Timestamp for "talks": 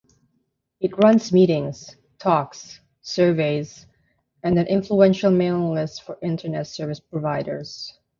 2.17-2.79